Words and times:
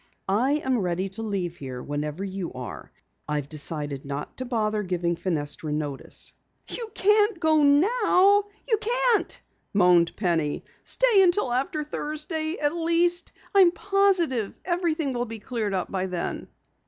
"I 0.27 0.53
am 0.63 0.79
ready 0.79 1.09
to 1.09 1.21
leave 1.21 1.57
here 1.57 1.83
whenever 1.83 2.23
you 2.23 2.51
are. 2.53 2.91
I've 3.29 3.47
decided 3.47 4.03
not 4.03 4.35
to 4.37 4.45
bother 4.45 4.81
giving 4.81 5.15
Fenestra 5.15 5.71
notice." 5.71 6.33
"You 6.67 6.89
can't 6.95 7.39
go 7.39 7.61
now. 7.61 8.45
You 8.67 8.77
can't!" 8.79 9.39
moaned 9.75 10.15
Penny. 10.15 10.63
"Stay 10.81 11.21
until 11.21 11.53
after 11.53 11.83
Thursday, 11.83 12.57
at 12.59 12.73
least. 12.73 13.31
I'm 13.53 13.71
positive 13.71 14.55
everything 14.65 15.13
will 15.13 15.25
be 15.25 15.37
cleared 15.37 15.75
up 15.75 15.91
by 15.91 16.07
then." 16.07 16.47